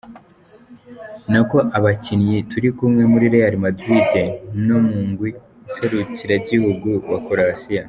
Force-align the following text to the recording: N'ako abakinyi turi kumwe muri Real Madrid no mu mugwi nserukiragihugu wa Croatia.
N'ako 1.31 1.57
abakinyi 1.77 2.35
turi 2.51 2.69
kumwe 2.77 3.03
muri 3.11 3.25
Real 3.33 3.55
Madrid 3.65 4.11
no 4.65 4.77
mu 4.85 4.93
mugwi 5.05 5.29
nserukiragihugu 5.69 6.89
wa 7.11 7.19
Croatia. 7.27 7.79